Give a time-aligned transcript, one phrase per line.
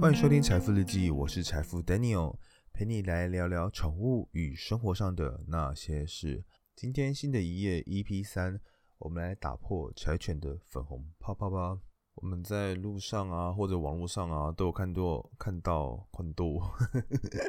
[0.00, 2.36] 欢迎收听财富日记，我是财富 Daniel，
[2.72, 6.44] 陪你来聊聊宠物与生活上的那些事。
[6.74, 8.60] 今天新的一页 EP 三，
[8.98, 11.78] 我们来打破柴犬的粉红泡泡吧。
[12.16, 16.70] 我们在路上啊，或者网络上啊，都有看到看到很多，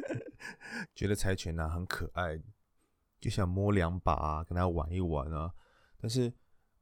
[0.96, 2.40] 觉得柴犬呢很可爱，
[3.20, 5.54] 就想摸两把啊，跟它玩一玩啊。
[6.00, 6.34] 但是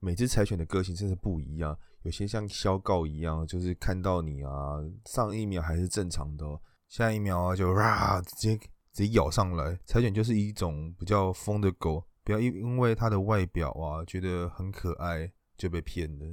[0.04, 6.44] 每只柴犬的个性真的不一样，有些像消告一样，就是看到你啊，上一秒还是正常的，
[6.90, 8.58] 下一秒啊就啊直接
[8.92, 9.80] 直接咬上来。
[9.86, 16.26] 柴犬就是一种比较疯的狗，不要因因为它的外表啊觉得很可爱就被骗了。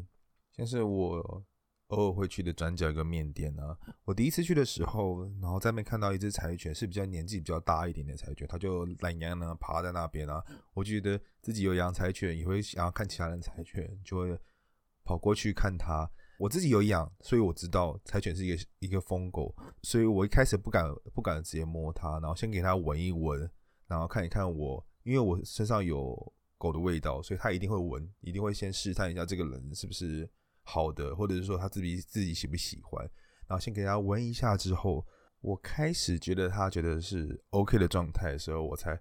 [0.56, 1.44] 像是我
[1.88, 10.44] 偶尔会去的转角一个面店啊，我第一次去的时候，然后在那边看到一只柴犬，是比较年纪比较大一点的柴犬，它就懒洋洋趴在那边啊。
[10.74, 14.38] 我觉得自己有养柴犬，也会想要看其他人柴犬，就会
[15.02, 16.08] 跑过去看它。
[16.38, 23.50] 我自己有养，所以我知道柴犬是一个一个疯狗，所以我一开始不敢不敢直接摸它，然后先给它闻一闻，
[23.86, 30.28] 然后看一看我，因为我身上有狗的味道，所以它一定会闻，一定会先试探一下这个人是不是。
[30.70, 33.02] 好的，或者是说他自己自己喜不喜欢，
[33.46, 35.02] 然后先给他闻一下之后，
[35.40, 39.00] 我开始觉得他觉得是 OK 的状态的时候，我才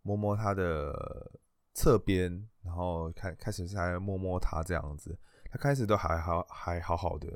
[0.00, 1.30] 摸摸他的
[1.74, 5.14] 侧边，然后开开始才摸摸他这样子，
[5.52, 7.28] 他开始都还好还好好的，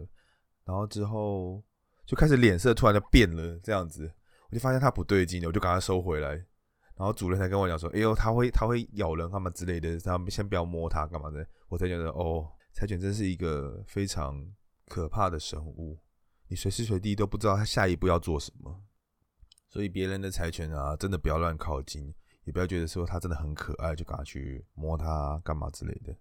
[0.65, 1.63] 然后之后
[2.07, 4.11] 就开始脸色突然就变了这样子，
[4.49, 6.31] 我就发现他不对劲了，我就赶快收回来，
[6.97, 12.51] 然后主人才跟我讲说，哎呦，他会他会咬人干嘛之类的，他们先不要摸他干嘛的，我才觉得哦。
[12.79, 14.55] 柴犬真是一个非常
[14.87, 15.99] 可怕的生物，
[16.47, 18.85] 你随时随地都不知道它下一步要做什么，
[19.67, 26.17] 所以别人的柴犬啊，真的不要乱靠近，也不要觉得说它真的很可爱就赶去摸它干嘛之类的。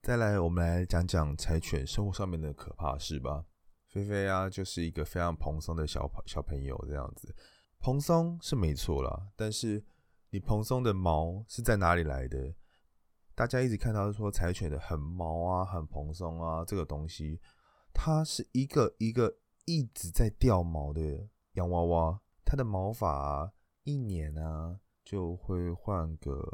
[0.00, 3.44] 再来，我们来讲讲柴犬生活上面的可怕事吧。
[3.88, 7.36] 菲菲啊，就是一个非常蓬松的小小朋友这样子，
[7.80, 9.84] 蓬松是没错啦，但是
[10.30, 12.54] 你蓬松的毛是在哪里来的？
[13.38, 17.40] 大家一直看到说柴犬的很毛啊，很蓬松啊，这个东西，
[17.94, 19.32] 它是一个一个
[19.64, 21.00] 一直在掉毛的
[21.52, 23.52] 洋娃娃，它的毛发
[23.84, 26.44] 一年啊就会换个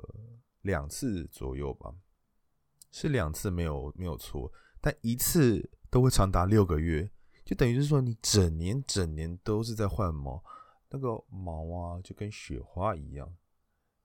[0.61, 1.95] 两次左右吧，
[2.93, 4.53] 是两次没有没有错，
[4.83, 7.11] 但一次都会长达六个月，
[7.47, 10.45] 就等于是说你整年整年都是在换毛，
[10.91, 13.35] 那个毛啊就跟雪花一样。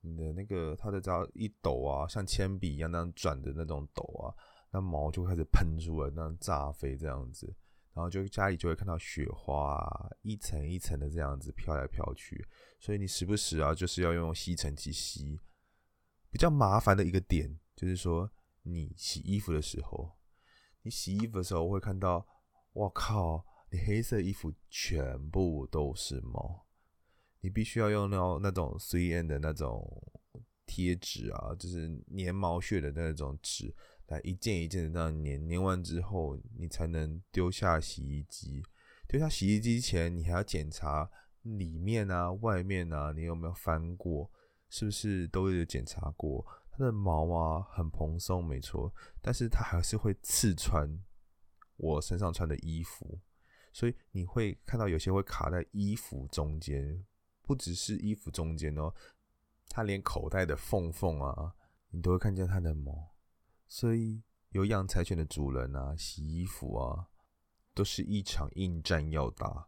[0.02, 4.34] 你的那个，它的只要一抖啊，像铅笔一样那样转的那种抖啊，
[4.72, 7.54] 那毛就开始喷出来，那样炸飞这样子，
[7.94, 12.46] 然后就家里就会看到雪花啊，一层一层的这样子飘来飘去，
[12.80, 15.40] 所以你时不时啊，就是要用吸尘器吸。
[16.31, 18.31] 比较麻烦的一个点就是说，
[18.64, 20.18] 你洗衣服的时候，
[20.84, 22.26] 你洗衣服的时候会看到，
[22.72, 26.68] 我靠，你黑色衣服全部都是毛。
[27.41, 30.11] 你必须要用那那种 3N 的那种
[30.66, 33.73] 贴纸啊，就是粘毛屑的那种纸，
[34.07, 38.63] 来一件一件的那样粘，粘完之后你才能丢下洗衣机。
[39.07, 41.09] 丢下洗衣机前，你还要检查
[41.41, 44.29] 里面啊、外面啊，你有没有翻过，
[44.69, 46.45] 是不是都有检查过？
[46.69, 51.03] 它的毛啊很蓬松，没错，但是它还是会刺穿
[51.77, 53.19] 我身上穿的衣服，
[53.73, 57.03] 所以你会看到有些会卡在衣服中间。
[57.50, 58.94] 不只是衣服中间哦，
[59.70, 61.56] 它连口袋的缝缝啊，
[61.90, 63.10] 你都会看见它的毛。
[63.68, 64.22] 所以
[64.52, 67.08] 有养柴犬的主人啊，洗衣服啊，
[67.74, 69.68] 都是一场硬战要打。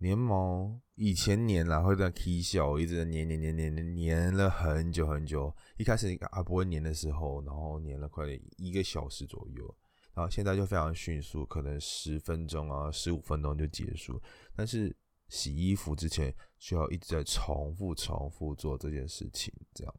[0.00, 5.56] 粘毛以前粘了会在 K 笑，一直粘粘粘粘粘粘了很久很久。
[5.78, 8.26] 一开始还不会粘的时候，然后粘了快
[8.58, 9.74] 一个小时左右，
[10.12, 14.20] 然后现在就非常迅速，可能十分钟啊，十五分钟就结束。
[14.54, 14.94] 但是
[15.30, 19.94] 洗衣服之前需要一直在重复、重复做这件事情，这样，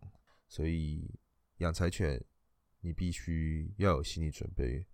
[0.47, 1.09] 所以
[1.57, 2.23] 养柴犬，
[2.81, 4.85] 你必须要有心理准备，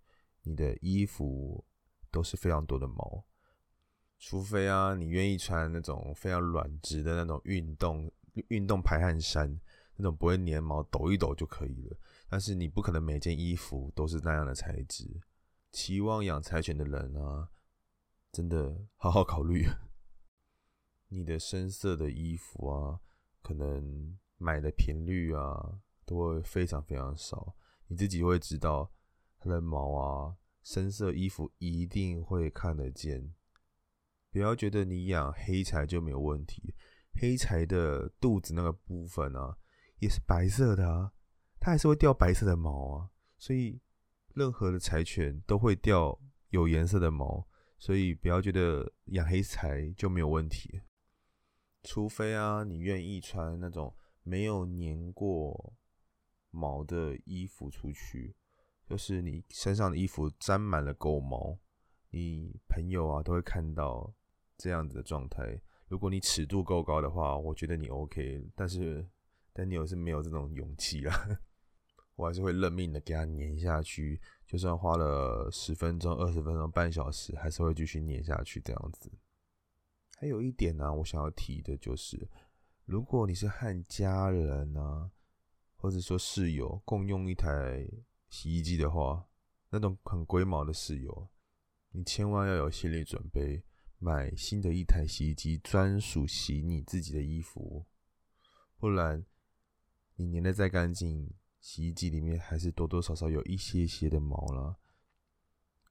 [0.42, 1.64] 你的衣服
[2.10, 3.24] 都是非常多的毛，
[4.18, 8.10] 除非啊，你愿意穿那种非常软质的那种运动
[8.48, 9.60] 运动排汗衫，
[9.96, 11.96] 那种不会粘毛，抖一抖就可以了。
[12.28, 15.20] 但是你不可能每件衣服都是那样的材质。
[15.72, 17.48] 期望养柴犬的人啊，
[18.30, 19.66] 真的好好考虑。
[21.08, 23.00] 你的深色的衣服啊，
[23.42, 27.54] 可能买的频率啊，都会非常非常少。
[27.86, 28.92] 你自己会知道
[29.38, 33.34] 它的毛啊，深色衣服一定会看得见。
[34.30, 36.74] 不要觉得你养黑柴就没有问题，
[37.14, 39.56] 黑柴的肚子那个部分啊，
[40.00, 41.12] 也是白色的啊，
[41.58, 43.10] 它还是会掉白色的毛啊。
[43.38, 43.80] 所以
[44.34, 46.20] 任何的柴犬都会掉
[46.50, 50.82] 有颜色的毛，所以不要觉得养黑柴就没有问题。
[51.90, 55.72] 除非啊，你愿意穿那种没有粘过
[56.50, 58.36] 毛的衣服出去，
[58.86, 61.56] 就是你身上的衣服沾满了狗毛，
[62.10, 64.12] 你朋友啊都会看到
[64.58, 65.58] 这样子的状态。
[65.88, 69.08] 如果你尺度够高的话，我觉得你 OK，但是
[69.54, 71.40] 但你有是没有这种勇气啊，
[72.16, 79.10] 我还是会认命的给它粘下去，就算花了十分钟、二十分钟、半小时，还是会继续粘下去这样子。
[80.20, 82.28] 还有一点呢，我想要提的就是，
[82.84, 85.12] 如果你是和家人呢，
[85.76, 87.88] 或者说室友共用一台
[88.28, 89.24] 洗衣机的话，
[89.70, 91.28] 那种很龟毛的室友，
[91.92, 93.62] 你千万要有心理准备，
[93.98, 97.86] 买新的一台洗衣机，专属洗你自己的衣服，
[98.76, 99.24] 不然
[100.16, 104.76] 你粘的再干净，洗衣机里面还是多多少少有一些些的毛了。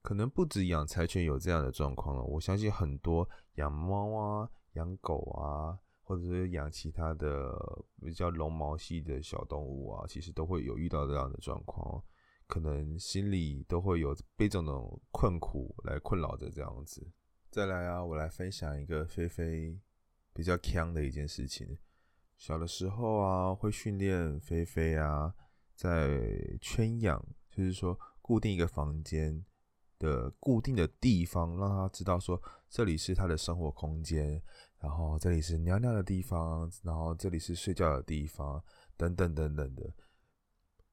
[0.08, 7.54] 可能不止养柴犬有这样的状况了，我相信很多养猫啊、养狗啊，或者是养其他的
[8.00, 12.02] 比较绒毛系的小动物啊，其实都会有遇到这样的状况，
[12.48, 17.06] 可能心里都会有被这种困苦来困扰着这样子。
[17.52, 19.78] 再来啊，我来分享一个菲菲
[20.32, 21.78] 比较强的一件事情。
[22.38, 25.34] 小的时候啊，会训练菲菲啊，
[25.76, 29.44] 在圈养，就是说固定一个房间。
[30.00, 34.42] 的固定的地方，让他知道说这里是他的生活空间，
[34.80, 38.64] 然后这里是尿尿的地方，然后这里是睡觉的地方，
[38.96, 39.92] 等等等等的。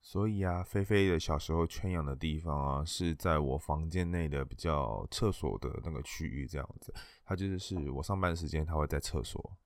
[0.00, 6.92] 所以啊，菲菲的小时候圈养的地方啊，是在我房间内的比较厕所的那个区域，这样子。
[7.24, 9.56] 他就是是我上班时间，他会在厕所。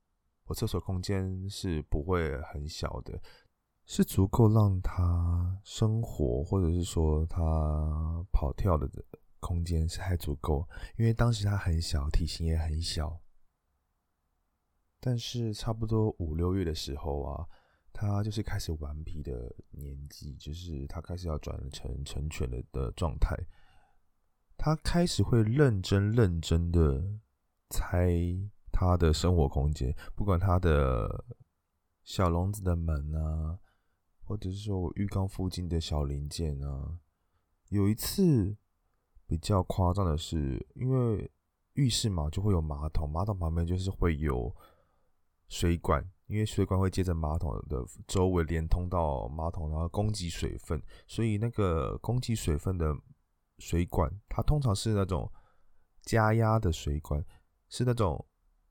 [0.45, 3.21] 我厕所空间是不会很小的，
[3.85, 8.89] 是足够让他生活，或者是说他跑跳的。
[9.39, 13.19] 空间是还足够，因为当时他很小，体型也很小。
[14.99, 17.47] 但是差不多五六月的时候啊，
[17.93, 23.33] 他就是开始顽皮的年纪，就是他开始要转成成犬的的状态。
[24.57, 27.01] 他开始会认真认真的
[27.69, 28.13] 猜
[28.73, 31.23] 他的生活空间，不管他的
[32.03, 33.57] 小笼子的门啊，
[34.21, 36.99] 或者是说我浴缸附近的小零件啊。
[37.69, 38.57] 有一次。
[39.29, 41.31] 比较夸张的是，因为
[41.73, 44.51] 浴室嘛，就会有马桶，马桶旁边就是会有
[45.49, 52.91] 水管，因为水管会接着马桶的周围连通到马桶，然后供给水分，所以那个供给水分的
[53.59, 55.31] 水管，它通常是那种
[56.01, 57.23] 加压的水管，
[57.69, 58.25] 是那种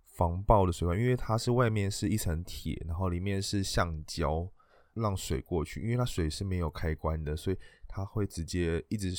[0.06, 4.50] 防爆的水管，因为它是外面是一层铁，然后里面是橡胶，
[4.94, 7.56] 让水过去，因为它水是没有开关的，所以
[7.86, 9.14] 它会直接一直。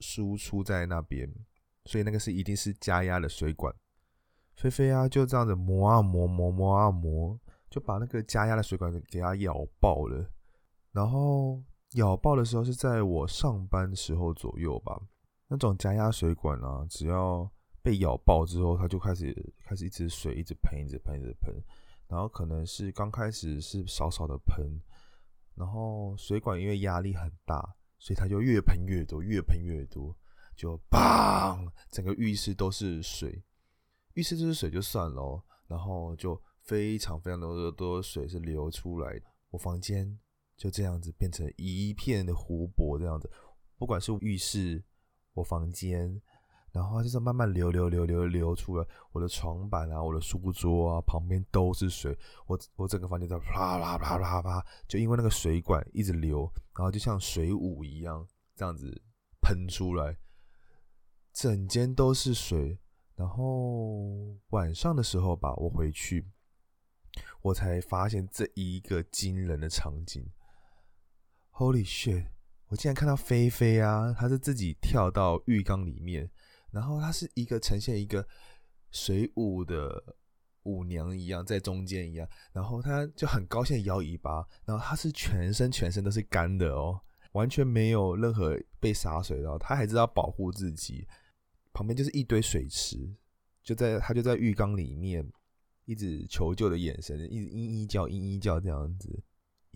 [0.00, 1.30] 输出在那边，
[1.84, 3.74] 所以那个是一定是加压的水管。
[4.56, 7.38] 菲菲啊，就这样子磨啊磨磨磨啊磨，
[7.70, 10.28] 就把那个加压的水管给它咬爆了。
[10.92, 11.62] 然后
[11.92, 15.00] 咬爆的时候是在我上班时候左右吧。
[15.48, 17.50] 那种加压水管啊，只要
[17.82, 21.54] 被咬爆之后，它就开始开始一直水一直喷，一直喷，一直喷。
[22.06, 24.80] 然后可能是刚开始是少少的喷，
[25.54, 27.74] 然后水管因为压力很大。
[28.00, 30.16] 所以它就越喷越多，越喷越多，
[30.56, 31.70] 就砰！
[31.88, 33.44] 整个浴室都是水，
[34.14, 40.18] 浴室就是水就算了，然后就非常非常多的多水是流出来，我房间
[40.56, 43.30] 就这样子变成一片的湖泊这样子，
[43.76, 44.82] 不管是浴室、
[45.34, 46.20] 我房间。
[46.72, 52.16] 然后就是慢慢流流流流流出来，我的床板啊，我的书桌啊，旁边都是水。
[52.46, 59.02] 我我整个房间在啪啪啪啪啪，就因为那个水管一直流，然后就像水舞一样这样子
[59.40, 60.16] 喷出来，
[61.32, 62.78] 整间都是水。
[63.16, 66.26] 然后晚上的时候吧，我回去，
[67.42, 70.30] 我才发现这一个惊人的场景。
[71.52, 72.28] Holy shit！
[72.68, 76.30] 我竟然看到菲菲啊，她是自己跳到浴缸里面。
[76.70, 78.26] 然后它是一个呈现一个
[78.90, 80.16] 水舞的
[80.64, 87.00] 舞娘一样，在中间一样，然后它就很高兴摇尾巴，然后它是全身全身都是干的哦，
[87.32, 91.06] 完全没有任何被洒水到，它还知道保护自己。
[91.72, 93.14] 旁边就是一堆水池，
[93.62, 95.24] 就在它就在浴缸里面，
[95.84, 99.22] 一直求救的眼神，一直嘤嘤叫嘤嘤叫这样子，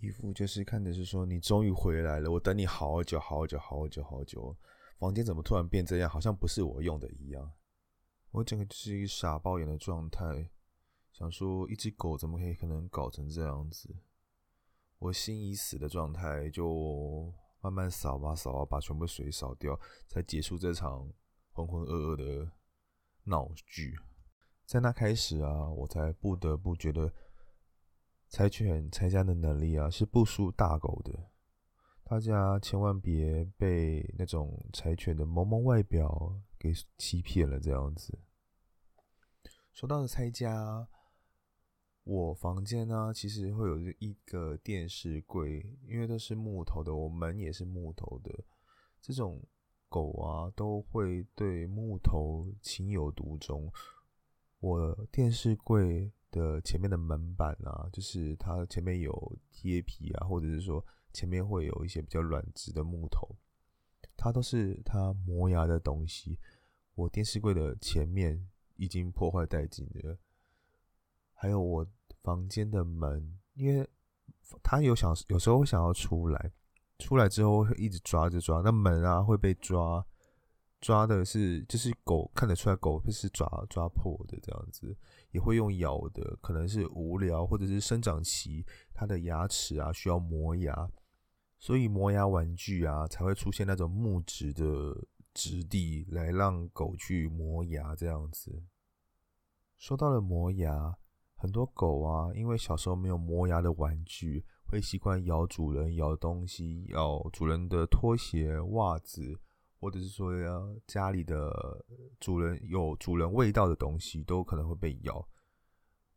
[0.01, 4.55] 一副就是看的是说你终于回来了，我等你好久好久好久好久。
[4.97, 6.09] 房间怎么突然变这样？
[6.09, 7.51] 好像不是我用的一样。
[8.31, 10.49] 我整个就是一个傻爆眼的状态，
[11.11, 13.95] 想说一只狗怎么可以可能搞成这样子？
[14.99, 21.11] 我心已死的状态，就慢慢扫吧扫啊，把全部水扫掉，才结束这场
[21.51, 22.51] 浑浑噩噩的
[23.23, 23.93] 闹剧。
[24.65, 27.13] 在那开始啊，我才不得不觉得
[28.29, 31.31] 柴犬拆家的能力啊是不输大狗的。
[32.05, 38.17] 大家千万别被那种柴犬的萌萌外表给欺骗了，这样子。
[39.73, 40.87] 说到了拆家。
[42.03, 48.31] 我房间呢，其实会有一个电视柜，因为都是木头的，我门也是木头的。
[49.01, 49.41] 这种
[49.89, 53.73] 狗啊，都会对木头情有独钟。
[54.59, 60.85] 我电视柜的前面的门板啊，就是它前面有贴皮啊，或者是说
[61.15, 63.37] 前面会有一些比较软质的木头，
[64.17, 66.37] 它都是它磨牙的东西。
[66.93, 68.45] 我电视柜的前面
[68.75, 70.17] 已经破坏殆尽了。
[71.33, 71.87] 还有我
[72.21, 73.87] 房间的门，因为
[74.61, 76.51] 他有想有时候会想要出来，
[76.99, 80.05] 出来之后会一直抓着抓，那门啊会被抓，
[80.79, 84.95] 抓的是就是狗看得出来狗是抓抓破的这样子，
[85.31, 90.89] 也会用咬的，可能是无聊或者是生长期，它的牙齿啊需要磨牙，
[91.59, 98.63] 所以磨牙玩具啊才会出现那种木质的质地来让狗去磨牙这样子。
[99.77, 100.97] 说到了磨牙。
[101.37, 109.37] 很多狗啊，因为小时候没有磨牙的玩具，会习惯咬主人咬东西，咬主人的拖鞋、袜子，
[109.79, 110.31] 或者是说
[110.87, 111.85] 家里的
[112.19, 115.27] 主人有主人味道的东西，都可能会被咬。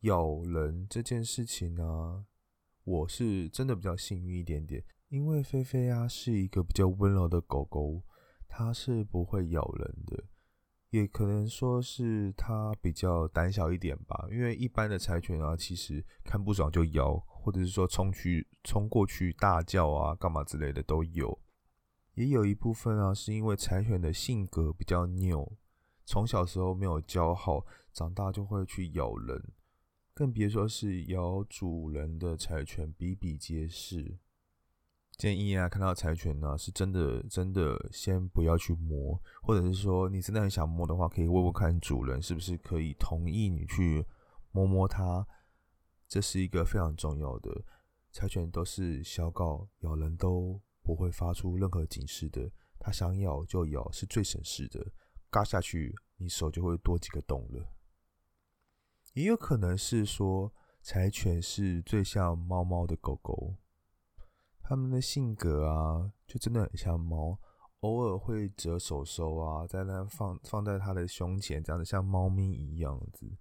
[0.02, 2.25] 咬人这件事情呢，
[2.85, 8.03] 我是真的比较幸运一点点，因为菲菲啊是一个比较温柔的狗狗，
[8.47, 10.25] 它是不会咬人的。
[10.91, 21.38] 也可能说是它比较胆小一点吧，因为一般的柴犬啊，其实看不爽就咬，或者是说冲去冲过去大叫啊，干嘛之类的都有。
[22.15, 25.57] 也有一部分啊，是因为柴犬的性格比较拗，
[26.05, 29.53] 从小时候没有教好，长大就会去咬人，
[30.12, 34.19] 更别说是咬主人的柴犬比比皆是。
[35.19, 44.07] 建议啊，看到柴犬呢，是真的真的先不要去摸，或者是说你真的很想摸的话，可以问问看主人是不是可以同意你去
[44.53, 45.27] 摸摸它。
[46.07, 47.65] 这是一个非常重要的。
[48.13, 52.49] 柴犬都是小狗，咬人都不会发出任何警示的，
[52.79, 54.93] 它想咬就咬，是最省事的。
[55.31, 57.75] 嘎下去，你手就会多几个洞了。
[59.15, 63.57] 也有可能是说，柴犬是最像猫猫的狗狗。
[64.69, 67.39] 他们的性格啊，就真的很像猫，
[67.81, 73.35] 偶尔会折手手啊，在那放放在它的胸前，这样子像猫咪一样子。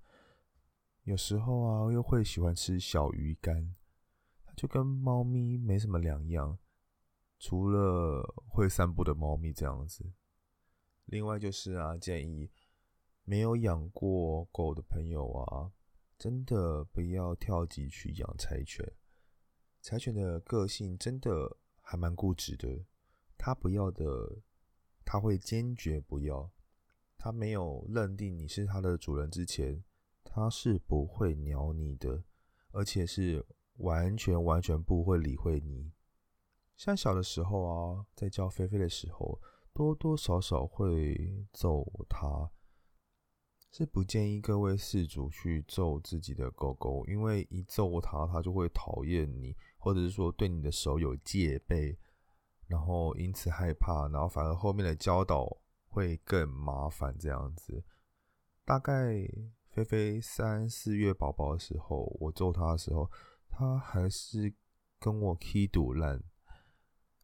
[1.04, 3.76] 有时候啊，又会喜欢吃小鱼干，
[4.56, 6.58] 就跟猫咪没什么两样，
[7.40, 10.10] 除了会散步的猫咪这样子。
[11.08, 12.50] 另外就是啊，建议
[13.26, 15.74] 没有养过狗的朋友啊，
[16.18, 18.90] 真的不要跳级去养柴犬。
[19.88, 22.86] 柴犬的个性真的还蛮固执的，
[23.38, 24.04] 它不要的，
[25.06, 26.52] 它会坚决不要。
[27.18, 29.82] 它没有认定你是它的主人之前，
[30.26, 32.22] 它是不会鸟你的，
[32.72, 33.46] 而且是
[33.78, 35.90] 完全完全不会理会你。
[36.76, 39.40] 像小的时候啊，在教菲菲的时候，
[39.72, 42.52] 多多少少会揍它。
[43.70, 51.96] 是不建议各位饲主去揍自己的狗狗，因为一揍它，它就会讨厌你，或者是说对你的手有戒备，
[52.66, 55.58] 然后因此害怕，然后反而后面的教导
[55.90, 57.16] 会更麻烦。
[57.20, 57.84] 这样子，
[58.66, 59.14] 大概
[59.70, 63.12] 菲菲三四月宝宝的时候，我揍它的时候，
[63.50, 64.52] 它还是
[65.00, 66.24] 跟我踢赌烂。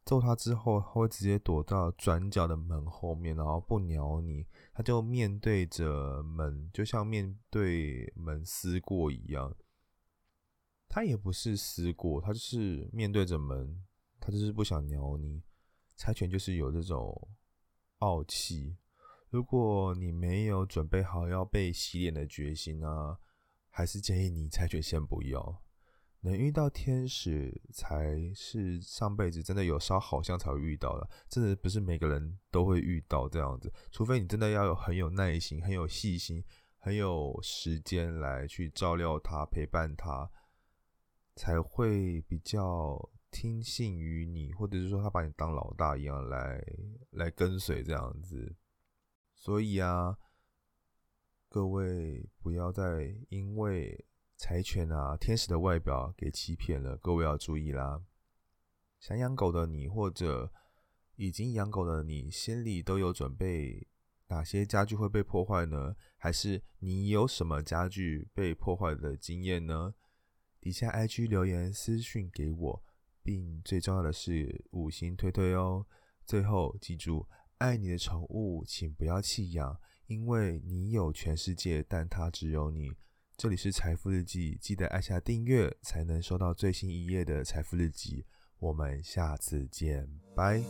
[0.04, 9.56] 揍他之后，他会直接躲到转角的门后面，然后不鸟你，他就面对着门，就像面对门思过一样。
[10.88, 13.82] 他也不是思过，他就是面对着门，
[14.20, 15.42] 他就是不想鸟你。
[15.96, 17.28] 柴犬就是有这种
[17.98, 18.76] 傲气，
[19.30, 23.16] 如果你没有准备好要被洗脸的决心呢，
[23.70, 25.62] 还是建议你柴犬先不要。
[26.24, 36.42] 能遇到天使才是上辈子真的有烧好香才会遇到的，真的不是每个人都会遇到这样子，除非你真的要有很有耐心、很有细心、
[36.78, 40.30] 很有时间来去照料他、陪伴他，
[41.36, 46.58] 才会比较听信于你，或者是说他把你当老大一样来
[47.10, 48.56] 来跟随这样子。
[49.34, 50.16] 所以啊，
[51.50, 54.06] 各位不要再因为。
[54.46, 58.02] 柴犬啊，天使的外表给欺骗了，各位要注意啦。
[59.00, 60.52] 想养狗的你，或者
[61.16, 63.88] 已经养狗的你，心里都有准备，
[64.26, 65.96] 哪些家具会被破坏呢？
[66.18, 69.94] 还是你有什么家具被破坏的经验呢？
[70.60, 72.84] 底下 IG 留言私讯给我，
[73.22, 75.86] 并最重要的是五星推推哦。
[76.26, 82.92] 最后记住，爱你的宠物，请不要弃养，因为你有全世界，但它只有你。
[83.36, 88.24] 这里是财富日记，记得按下订阅，才能收到最新一页的财富日记。
[88.60, 90.62] 我们下次见，拜。